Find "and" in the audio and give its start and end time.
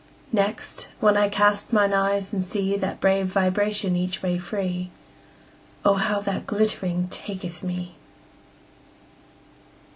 2.33-2.41